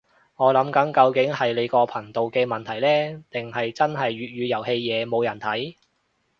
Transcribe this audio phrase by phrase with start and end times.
[0.35, 5.75] 我諗緊究竟係你個頻道嘅問題呢，定係真係粵語遊戲嘢冇人睇